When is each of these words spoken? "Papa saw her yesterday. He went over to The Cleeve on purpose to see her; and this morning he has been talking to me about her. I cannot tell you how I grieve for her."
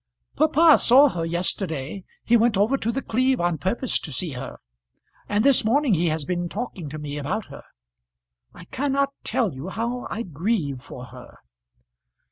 "Papa 0.35 0.79
saw 0.79 1.09
her 1.09 1.23
yesterday. 1.23 2.03
He 2.25 2.35
went 2.35 2.57
over 2.57 2.75
to 2.75 2.91
The 2.91 3.03
Cleeve 3.03 3.39
on 3.39 3.59
purpose 3.59 3.99
to 3.99 4.11
see 4.11 4.31
her; 4.31 4.57
and 5.29 5.45
this 5.45 5.63
morning 5.63 5.93
he 5.93 6.07
has 6.09 6.25
been 6.25 6.49
talking 6.49 6.89
to 6.89 6.97
me 6.97 7.19
about 7.19 7.45
her. 7.51 7.61
I 8.51 8.63
cannot 8.65 9.13
tell 9.23 9.53
you 9.53 9.69
how 9.69 10.07
I 10.09 10.23
grieve 10.23 10.81
for 10.81 11.05
her." 11.05 11.37